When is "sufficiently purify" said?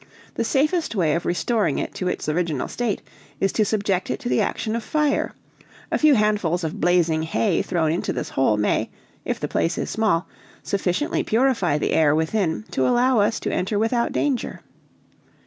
10.63-11.77